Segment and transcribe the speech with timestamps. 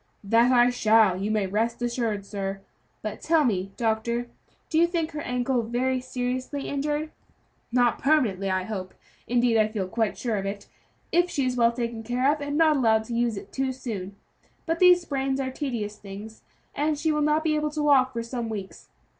[0.23, 2.61] "That I shall, you may rest assured, sir;
[3.03, 4.29] but tell me doctor,
[4.67, 7.11] do you think her ankle very seriously injured?"
[7.71, 8.95] "Not permanently, I hope;
[9.27, 10.67] indeed, I feel quite sure of it,
[11.11, 14.15] if she is well taken care of, and not allowed to use it too soon;
[14.65, 16.41] but these sprains are tedious things,
[16.73, 18.89] and she will not be able to walk for some weeks.